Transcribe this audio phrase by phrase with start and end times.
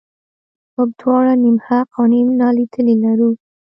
[0.75, 3.29] موږ دواړه نیم حق او نیم نالیدلي لرو.